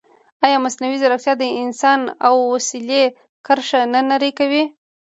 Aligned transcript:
ایا 0.45 0.57
مصنوعي 0.65 0.97
ځیرکتیا 1.01 1.33
د 1.37 1.43
انسان 1.63 2.01
او 2.27 2.35
وسیلې 2.53 3.03
کرښه 3.45 3.81
نه 3.93 4.01
نری 4.09 4.31
کوي؟ 4.39 4.63